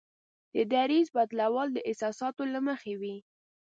د 0.53 0.55
دریځ 0.73 1.07
بدلول 1.15 1.67
د 1.73 1.77
احساساتو 1.89 2.41
له 2.53 2.59
مخې 2.67 2.93
وي. 3.01 3.17